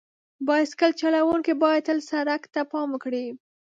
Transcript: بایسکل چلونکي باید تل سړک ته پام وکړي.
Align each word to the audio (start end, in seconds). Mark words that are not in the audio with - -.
بایسکل 0.47 0.91
چلونکي 1.01 1.53
باید 1.63 1.85
تل 1.87 1.99
سړک 2.09 2.41
ته 2.53 2.61
پام 2.71 2.87
وکړي. 2.91 3.25